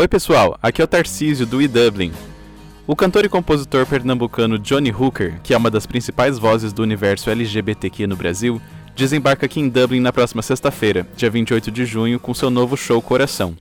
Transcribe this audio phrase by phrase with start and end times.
[0.00, 2.10] Oi pessoal, aqui é o Tarcísio do E-Dublin.
[2.86, 7.28] O cantor e compositor pernambucano Johnny Hooker, que é uma das principais vozes do universo
[7.28, 8.58] LGBTQ no Brasil,
[8.96, 13.02] desembarca aqui em Dublin na próxima sexta-feira, dia 28 de junho, com seu novo show
[13.02, 13.54] Coração.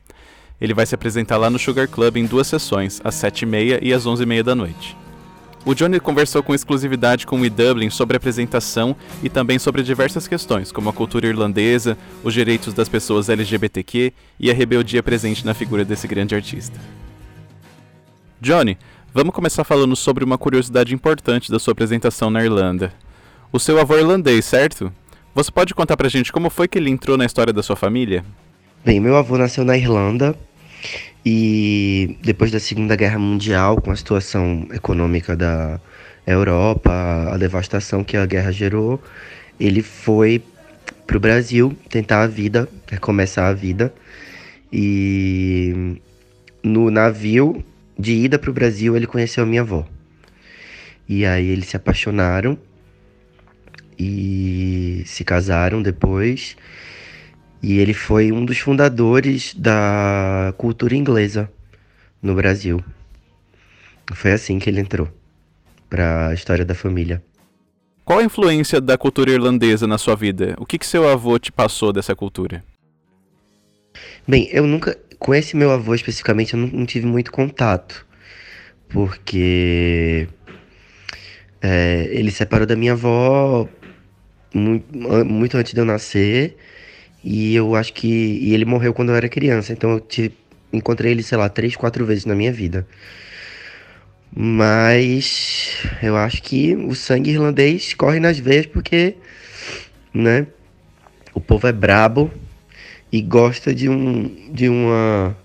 [0.61, 4.05] Ele vai se apresentar lá no Sugar Club em duas sessões, às 7h30 e às
[4.05, 4.95] 11h30 da noite.
[5.65, 10.27] O Johnny conversou com exclusividade com o E-Dublin sobre a apresentação e também sobre diversas
[10.27, 15.53] questões, como a cultura irlandesa, os direitos das pessoas LGBTQ e a rebeldia presente na
[15.53, 16.79] figura desse grande artista.
[18.39, 18.77] Johnny,
[19.13, 22.93] vamos começar falando sobre uma curiosidade importante da sua apresentação na Irlanda.
[23.51, 24.91] O seu avô é irlandês, certo?
[25.35, 28.23] Você pode contar pra gente como foi que ele entrou na história da sua família?
[28.83, 30.37] Bem, meu avô nasceu na Irlanda
[31.25, 35.79] e depois da Segunda Guerra Mundial, com a situação econômica da
[36.25, 36.91] Europa,
[37.31, 39.01] a devastação que a guerra gerou,
[39.59, 40.41] ele foi
[41.05, 43.93] para o Brasil tentar a vida, recomeçar a vida.
[44.71, 45.97] E
[46.63, 47.63] no navio
[47.97, 49.85] de ida para o Brasil ele conheceu a minha avó.
[51.07, 52.57] E aí eles se apaixonaram
[53.97, 56.55] e se casaram depois.
[57.61, 61.51] E ele foi um dos fundadores da cultura inglesa
[62.21, 62.83] no Brasil.
[64.13, 65.09] Foi assim que ele entrou
[65.89, 67.21] para a história da família.
[68.05, 70.55] Qual a influência da cultura irlandesa na sua vida?
[70.57, 72.63] O que, que seu avô te passou dessa cultura?
[74.27, 74.97] Bem, eu nunca.
[75.19, 78.05] Com esse meu avô especificamente, eu não, não tive muito contato.
[78.87, 80.27] Porque.
[81.61, 83.67] É, ele separou da minha avó
[84.53, 86.57] muito, muito antes de eu nascer.
[87.23, 88.07] E eu acho que.
[88.07, 89.73] E ele morreu quando eu era criança.
[89.73, 90.33] Então eu tive,
[90.71, 92.87] encontrei ele, sei lá, três, quatro vezes na minha vida.
[94.35, 99.15] Mas eu acho que o sangue irlandês corre nas veias porque,
[100.13, 100.47] né?
[101.33, 102.31] O povo é brabo
[103.11, 105.35] e gosta de um de uma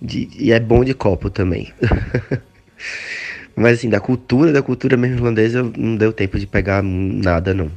[0.00, 1.72] de, e é bom de copo também.
[3.54, 7.70] Mas assim, da cultura, da cultura mesmo irlandesa, não deu tempo de pegar nada não.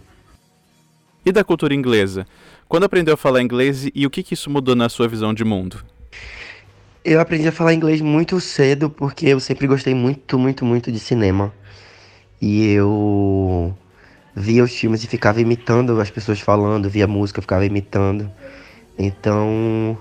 [1.26, 2.26] E da cultura inglesa?
[2.68, 5.44] Quando aprendeu a falar inglês e o que, que isso mudou na sua visão de
[5.44, 5.84] mundo?
[7.04, 11.00] Eu aprendi a falar inglês muito cedo porque eu sempre gostei muito, muito, muito de
[11.00, 11.54] cinema.
[12.42, 13.76] E eu
[14.36, 18.32] via os filmes e ficava imitando as pessoas falando, via música, ficava imitando.
[18.98, 19.98] Então,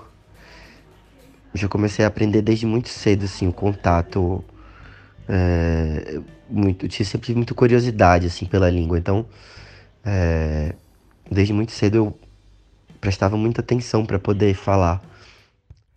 [1.54, 4.42] já comecei a aprender desde muito cedo, assim, o contato.
[5.28, 8.98] É, muito, tinha sempre muita curiosidade, assim, pela língua.
[8.98, 9.26] Então,
[10.04, 10.74] é,
[11.30, 12.18] desde muito cedo eu
[13.00, 15.00] prestava muita atenção para poder falar.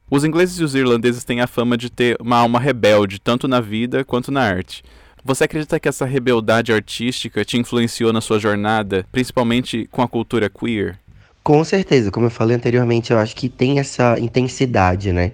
[0.10, 3.60] Os ingleses e os irlandeses têm a fama de ter uma alma rebelde, tanto na
[3.60, 4.84] vida quanto na arte.
[5.26, 10.50] Você acredita que essa rebeldade artística te influenciou na sua jornada, principalmente com a cultura
[10.50, 11.00] queer?
[11.42, 15.32] Com certeza, como eu falei anteriormente, eu acho que tem essa intensidade, né?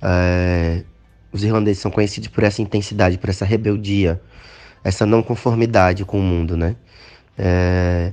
[0.00, 0.82] É...
[1.32, 4.20] Os irlandeses são conhecidos por essa intensidade, por essa rebeldia,
[4.84, 6.76] essa não conformidade com o mundo, né?
[7.36, 8.12] É...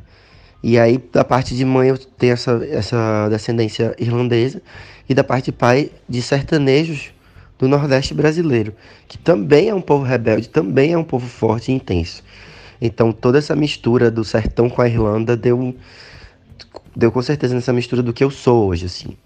[0.64, 4.62] E aí, da parte de mãe, eu tenho essa, essa descendência irlandesa,
[5.10, 7.12] e da parte de pai, de sertanejos
[7.58, 8.74] do Nordeste brasileiro,
[9.08, 12.24] que também é um povo rebelde, também é um povo forte e intenso.
[12.80, 15.76] Então, toda essa mistura do sertão com a Irlanda deu,
[16.96, 19.18] deu com certeza nessa mistura do que eu sou hoje, assim.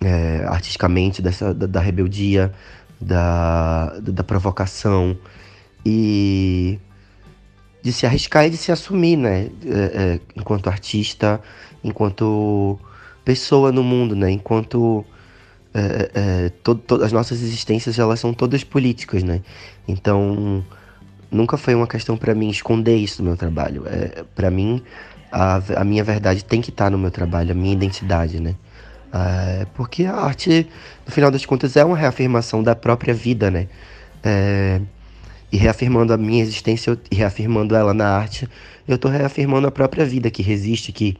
[0.00, 2.52] É, artisticamente, dessa, da, da rebeldia,
[3.00, 5.16] da, da provocação.
[5.84, 6.80] E
[7.86, 9.48] de se arriscar e de se assumir, né?
[9.64, 11.40] É, é, enquanto artista,
[11.84, 12.76] enquanto
[13.24, 14.28] pessoa no mundo, né?
[14.28, 15.04] Enquanto
[15.72, 19.40] é, é, todo, as nossas existências elas são todas políticas, né?
[19.86, 20.64] Então
[21.30, 23.84] nunca foi uma questão para mim esconder isso no meu trabalho.
[23.86, 24.82] É, para mim
[25.30, 28.56] a, a, minha verdade tem que estar tá no meu trabalho, a minha identidade, né?
[29.14, 30.68] É, porque a arte,
[31.06, 33.68] no final das contas, é uma reafirmação da própria vida, né?
[34.24, 34.80] É,
[35.50, 38.48] e reafirmando a minha existência e reafirmando ela na arte,
[38.86, 41.16] eu estou reafirmando a própria vida que resiste, que,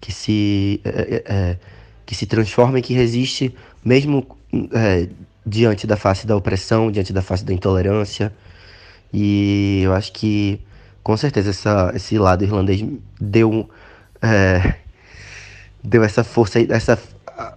[0.00, 1.58] que, se, é, é, é,
[2.04, 3.54] que se transforma e que resiste
[3.84, 4.26] mesmo
[4.72, 5.08] é,
[5.44, 8.32] diante da face da opressão, diante da face da intolerância.
[9.12, 10.60] E eu acho que,
[11.02, 12.84] com certeza, essa, esse lado irlandês
[13.20, 13.68] deu,
[14.22, 14.74] é,
[15.82, 16.98] deu essa força, essa
[17.36, 17.54] a,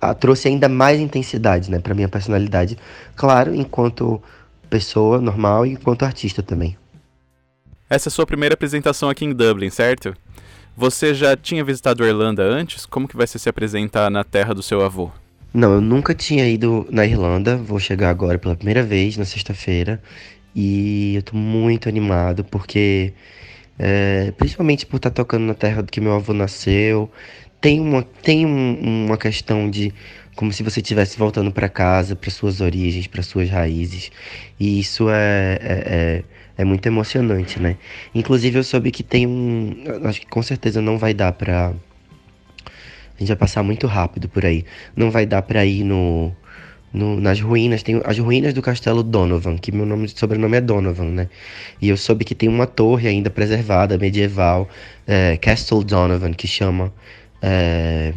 [0.00, 2.78] a, trouxe ainda mais intensidade né, para minha personalidade.
[3.14, 4.22] Claro, enquanto
[4.70, 6.76] pessoa normal e enquanto artista também.
[7.90, 10.14] Essa é a sua primeira apresentação aqui em Dublin, certo?
[10.76, 12.86] Você já tinha visitado a Irlanda antes?
[12.86, 15.10] Como que vai ser se apresentar na terra do seu avô?
[15.52, 17.56] Não, eu nunca tinha ido na Irlanda.
[17.56, 20.00] Vou chegar agora pela primeira vez na sexta-feira.
[20.54, 23.12] E eu tô muito animado porque,
[23.78, 27.10] é, principalmente por estar tá tocando na terra do que meu avô nasceu,
[27.60, 29.92] tem uma, tem um, uma questão de
[30.36, 34.10] como se você estivesse voltando para casa, para suas origens, para suas raízes.
[34.58, 36.24] E isso é, é, é,
[36.58, 37.76] é, muito emocionante, né?
[38.14, 43.18] Inclusive eu soube que tem um, acho que com certeza não vai dar para a
[43.18, 44.64] gente vai passar muito rápido por aí.
[44.96, 46.34] Não vai dar para ir no
[46.92, 51.10] no, nas ruínas, tem as ruínas do castelo Donovan, que meu nome sobrenome é Donovan,
[51.10, 51.28] né?
[51.80, 54.68] E eu soube que tem uma torre ainda preservada, medieval,
[55.06, 56.92] é, Castle Donovan, que chama.
[57.42, 58.12] É,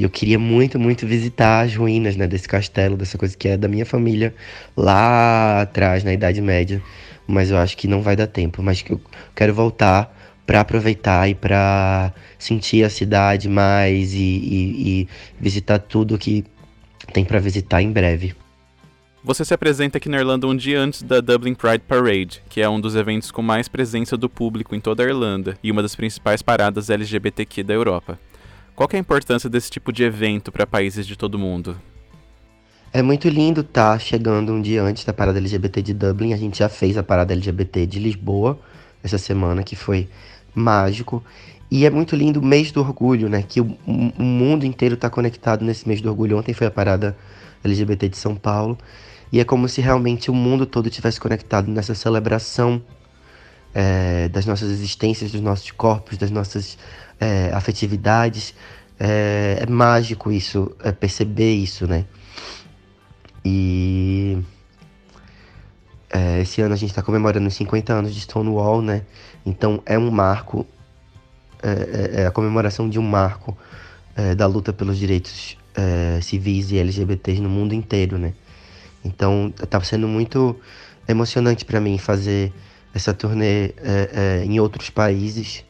[0.00, 3.54] e eu queria muito, muito visitar as ruínas né, desse castelo, dessa coisa que é
[3.58, 4.34] da minha família
[4.74, 6.80] lá atrás, na Idade Média.
[7.26, 8.62] Mas eu acho que não vai dar tempo.
[8.62, 8.98] Mas eu
[9.36, 10.10] quero voltar
[10.46, 15.08] para aproveitar e para sentir a cidade mais e, e, e
[15.38, 16.46] visitar tudo que
[17.12, 18.34] tem para visitar em breve.
[19.22, 22.68] Você se apresenta aqui na Irlanda um dia antes da Dublin Pride Parade, que é
[22.70, 25.94] um dos eventos com mais presença do público em toda a Irlanda e uma das
[25.94, 28.18] principais paradas LGBTQ da Europa.
[28.74, 31.80] Qual é a importância desse tipo de evento para países de todo mundo?
[32.92, 36.32] É muito lindo estar tá chegando um dia antes da parada LGBT de Dublin.
[36.32, 38.58] A gente já fez a parada LGBT de Lisboa
[39.02, 40.08] essa semana, que foi
[40.54, 41.22] mágico.
[41.70, 43.44] E é muito lindo o mês do orgulho, né?
[43.46, 46.36] Que o, o mundo inteiro está conectado nesse mês do orgulho.
[46.36, 47.16] Ontem foi a parada
[47.64, 48.76] LGBT de São Paulo.
[49.32, 52.82] E é como se realmente o mundo todo tivesse conectado nessa celebração
[53.74, 56.76] é, das nossas existências, dos nossos corpos, das nossas
[57.18, 58.54] é, afetividades.
[58.98, 62.04] É, é, mágico isso, é perceber isso, né?
[63.44, 64.38] E
[66.10, 69.02] é, esse ano a gente está comemorando os 50 anos de Stonewall, né?
[69.46, 70.66] Então é um marco
[71.62, 73.56] é, é, a comemoração de um marco
[74.36, 75.56] da luta pelos direitos
[76.20, 78.34] civis e LGBTs no mundo inteiro, né?
[79.02, 80.56] Então, estava sendo muito
[81.08, 82.52] emocionante para mim fazer
[82.94, 85.64] essa turnê é, em outros países,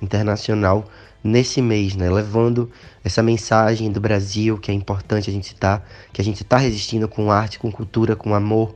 [0.00, 0.84] internacional,
[1.22, 2.10] nesse mês, né?
[2.10, 2.70] Levando
[3.04, 6.56] essa mensagem do Brasil que é importante a gente estar, tá, que a gente está
[6.56, 8.74] resistindo com arte, com cultura, com amor.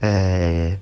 [0.00, 0.78] É,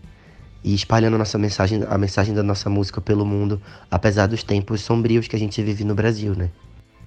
[0.62, 3.60] e espalhando nossa mensagem, a mensagem da nossa música pelo mundo,
[3.90, 6.50] apesar dos tempos sombrios que a gente vive no Brasil, né?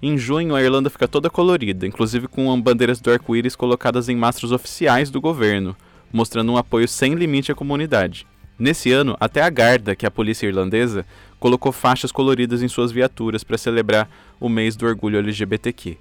[0.02, 4.52] Em junho, a Irlanda fica toda colorida, inclusive com bandeiras do arco-íris colocadas em mastros
[4.52, 5.76] oficiais do governo,
[6.12, 8.28] mostrando um apoio sem limite à comunidade.
[8.58, 11.06] Nesse ano, até a Garda, que é a polícia irlandesa,
[11.40, 14.10] colocou faixas coloridas em suas viaturas para celebrar
[14.40, 15.98] o mês do orgulho LGBTQ.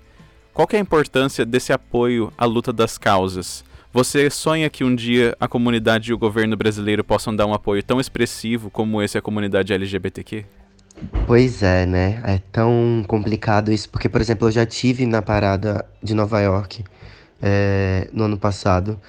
[0.52, 3.64] Qual é a importância desse apoio à luta das causas?
[3.92, 7.82] Você sonha que um dia a comunidade e o governo brasileiro possam dar um apoio
[7.82, 10.44] tão expressivo como esse à comunidade LGBTQ?
[11.26, 12.22] Pois é, né?
[12.24, 16.84] É tão complicado isso, porque, por exemplo, eu já tive na parada de Nova York
[17.40, 19.00] é, no ano passado.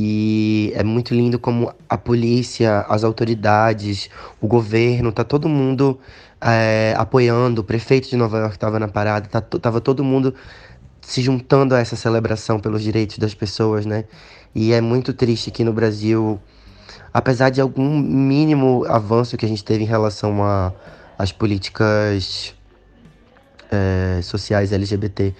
[0.00, 4.08] E é muito lindo como a polícia, as autoridades,
[4.40, 5.98] o governo, tá todo mundo
[6.40, 7.62] é, apoiando.
[7.62, 10.32] O prefeito de Nova York estava na parada, tá, tava todo mundo
[11.00, 14.04] se juntando a essa celebração pelos direitos das pessoas, né?
[14.54, 16.40] E é muito triste que no Brasil,
[17.12, 20.38] apesar de algum mínimo avanço que a gente teve em relação
[21.18, 22.54] às políticas
[23.68, 25.34] é, sociais LGBT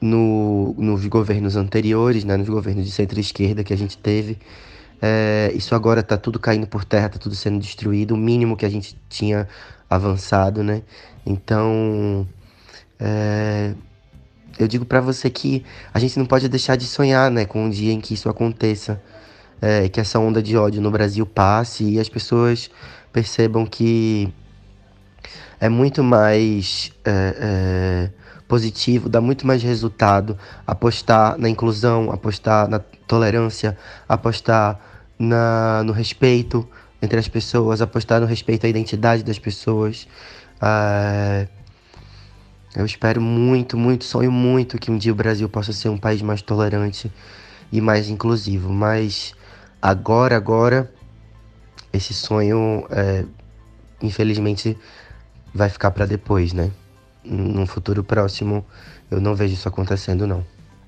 [0.00, 4.38] no, nos governos anteriores, né, nos governos de centro-esquerda que a gente teve,
[5.00, 8.66] é, isso agora está tudo caindo por terra, está tudo sendo destruído, o mínimo que
[8.66, 9.48] a gente tinha
[9.88, 10.82] avançado, né?
[11.24, 12.26] Então,
[12.98, 13.74] é,
[14.58, 15.64] eu digo para você que
[15.94, 19.00] a gente não pode deixar de sonhar, né, com um dia em que isso aconteça,
[19.60, 22.70] é, que essa onda de ódio no Brasil passe e as pessoas
[23.12, 24.32] percebam que
[25.60, 28.10] é muito mais é, é,
[28.48, 30.36] positivo, dá muito mais resultado
[30.66, 33.76] apostar na inclusão, apostar na tolerância,
[34.08, 34.80] apostar
[35.18, 36.66] na, no respeito
[37.00, 40.08] entre as pessoas, apostar no respeito à identidade das pessoas.
[40.60, 41.46] É,
[42.74, 46.22] eu espero muito, muito, sonho muito que um dia o Brasil possa ser um país
[46.22, 47.12] mais tolerante
[47.70, 48.72] e mais inclusivo.
[48.72, 49.34] Mas
[49.80, 50.90] agora, agora,
[51.92, 53.24] esse sonho, é,
[54.02, 54.76] infelizmente,
[55.54, 56.70] vai ficar para depois, né?
[57.24, 58.64] Num futuro próximo,
[59.10, 60.44] eu não vejo isso acontecendo, não.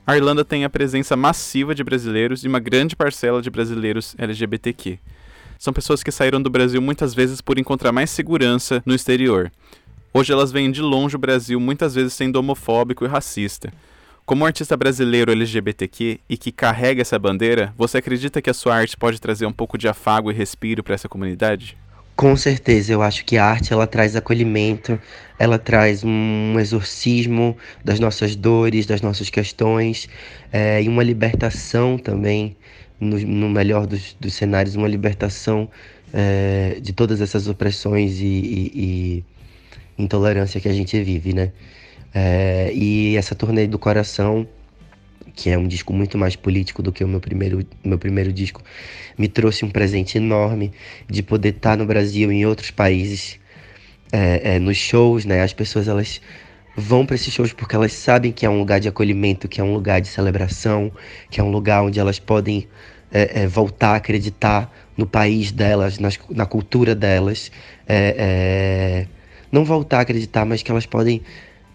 [0.07, 4.99] A Irlanda tem a presença massiva de brasileiros e uma grande parcela de brasileiros LGBTQ.
[5.59, 9.53] São pessoas que saíram do Brasil muitas vezes por encontrar mais segurança no exterior.
[10.13, 13.73] Hoje elas veem de longe o Brasil muitas vezes sendo homofóbico e racista.
[14.25, 18.97] Como artista brasileiro LGBTQ e que carrega essa bandeira, você acredita que a sua arte
[18.97, 21.77] pode trazer um pouco de afago e respiro para essa comunidade?
[22.21, 25.00] Com certeza, eu acho que a arte ela traz acolhimento,
[25.39, 30.07] ela traz um exorcismo das nossas dores, das nossas questões
[30.53, 32.55] é, e uma libertação também,
[33.00, 35.67] no, no melhor dos, dos, cenários, uma libertação
[36.12, 39.25] é, de todas essas opressões e, e,
[39.97, 41.53] e intolerância que a gente vive, né?
[42.12, 44.47] É, e essa turnê do coração
[45.35, 48.63] que é um disco muito mais político do que o meu primeiro, meu primeiro disco,
[49.17, 50.73] me trouxe um presente enorme
[51.09, 53.39] de poder estar no Brasil e em outros países,
[54.13, 55.43] é, é, nos shows, né?
[55.43, 56.21] As pessoas elas
[56.77, 59.65] vão para esses shows porque elas sabem que é um lugar de acolhimento, que é
[59.65, 60.91] um lugar de celebração,
[61.31, 62.67] que é um lugar onde elas podem
[63.13, 67.51] é, é, voltar a acreditar no país delas, nas, na cultura delas.
[67.89, 69.07] É, é,
[69.51, 71.23] não voltar a acreditar, mas que elas podem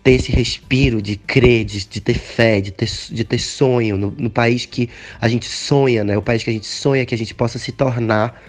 [0.05, 4.11] ter esse respiro de crer, de, de ter fé, de ter, de ter sonho no,
[4.11, 4.87] no, país que
[5.19, 6.15] a gente sonha, né?
[6.15, 8.39] O país que a gente sonha que a gente possa se tornar.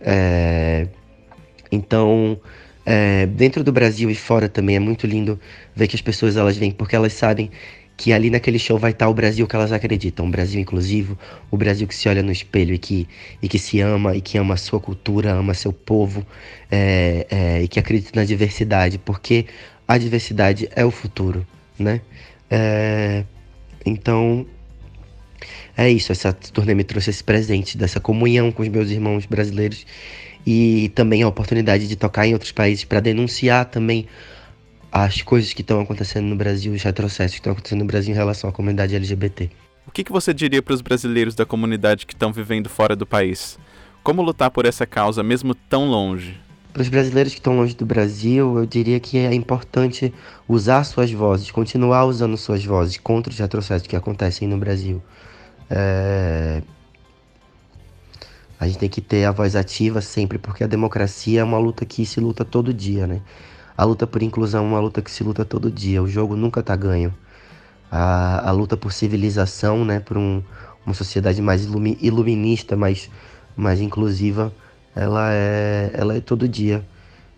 [0.00, 0.86] É,
[1.72, 2.40] então,
[2.86, 5.40] é, dentro do Brasil e fora também é muito lindo
[5.74, 7.50] ver que as pessoas elas vêm porque elas sabem
[7.96, 11.18] que ali naquele show vai estar o Brasil que elas acreditam, um Brasil inclusivo,
[11.50, 13.08] o Brasil que se olha no espelho e que,
[13.42, 16.24] e que se ama e que ama a sua cultura, ama seu povo
[16.70, 19.46] é, é, e que acredita na diversidade, porque
[19.90, 21.44] a diversidade é o futuro,
[21.76, 22.00] né?
[22.48, 23.24] É,
[23.84, 24.46] então
[25.76, 29.84] é isso, essa turnê me trouxe esse presente dessa comunhão com os meus irmãos brasileiros
[30.46, 34.06] e também a oportunidade de tocar em outros países para denunciar também
[34.92, 38.16] as coisas que estão acontecendo no Brasil, os retrocessos que estão acontecendo no Brasil em
[38.16, 39.50] relação à comunidade LGBT.
[39.88, 43.04] O que, que você diria para os brasileiros da comunidade que estão vivendo fora do
[43.04, 43.58] país?
[44.04, 46.38] Como lutar por essa causa mesmo tão longe?
[46.72, 50.14] Para os brasileiros que estão longe do Brasil, eu diria que é importante
[50.48, 55.02] usar suas vozes, continuar usando suas vozes contra os retrocessos que acontecem no Brasil.
[55.68, 56.62] É...
[58.58, 61.84] A gente tem que ter a voz ativa sempre, porque a democracia é uma luta
[61.84, 63.20] que se luta todo dia, né?
[63.76, 66.02] A luta por inclusão é uma luta que se luta todo dia.
[66.02, 67.14] O jogo nunca tá ganho.
[67.90, 70.42] A, a luta por civilização, né, por um,
[70.84, 73.10] uma sociedade mais iluminista, mais,
[73.56, 74.52] mais inclusiva,
[75.00, 76.86] ela é, ela é todo dia.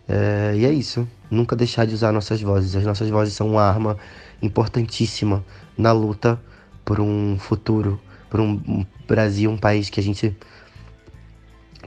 [0.09, 1.09] É, e é isso.
[1.31, 2.75] Nunca deixar de usar nossas vozes.
[2.75, 3.97] As nossas vozes são uma arma
[4.43, 5.45] importantíssima
[5.79, 6.41] na luta
[6.85, 10.37] por um futuro, por um Brasil, um país que a gente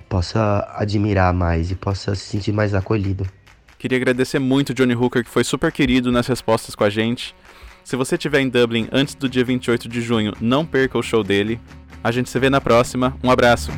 [0.08, 3.28] possa admirar mais e possa se sentir mais acolhido.
[3.78, 7.36] Queria agradecer muito Johnny Hooker, que foi super querido nas respostas com a gente.
[7.84, 11.22] Se você estiver em Dublin antes do dia 28 de junho, não perca o show
[11.22, 11.60] dele.
[12.02, 13.18] A gente se vê na próxima.
[13.22, 13.72] Um abraço.